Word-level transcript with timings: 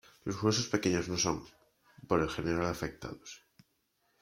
Los 0.23 0.41
huesos 0.41 0.67
pequeños 0.67 1.07
no 1.09 1.15
son, 1.15 1.45
por 2.07 2.21
el 2.21 2.29
general 2.31 2.65
afectados. 2.65 3.43